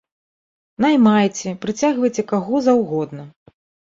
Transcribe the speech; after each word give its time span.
Наймайце, 0.85 1.49
прыцягвайце 1.65 2.23
каго 2.31 2.63
заўгодна. 2.69 3.23